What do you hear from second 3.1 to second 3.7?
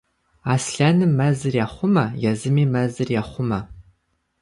ехъумэ.